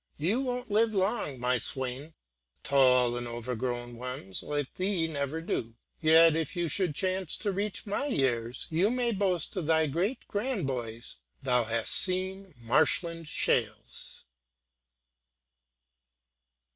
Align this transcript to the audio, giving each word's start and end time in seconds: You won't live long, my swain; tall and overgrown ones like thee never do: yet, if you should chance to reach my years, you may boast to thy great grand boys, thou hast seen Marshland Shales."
You 0.17 0.41
won't 0.41 0.71
live 0.71 0.95
long, 0.95 1.39
my 1.39 1.59
swain; 1.59 2.15
tall 2.63 3.15
and 3.15 3.27
overgrown 3.27 3.97
ones 3.97 4.41
like 4.41 4.73
thee 4.73 5.07
never 5.07 5.41
do: 5.41 5.75
yet, 5.99 6.35
if 6.35 6.55
you 6.55 6.67
should 6.69 6.95
chance 6.95 7.35
to 7.37 7.51
reach 7.51 7.85
my 7.85 8.07
years, 8.07 8.65
you 8.71 8.89
may 8.89 9.11
boast 9.11 9.53
to 9.53 9.61
thy 9.61 9.85
great 9.85 10.27
grand 10.27 10.65
boys, 10.65 11.17
thou 11.43 11.65
hast 11.65 11.93
seen 11.93 12.55
Marshland 12.59 13.27
Shales." 13.27 14.25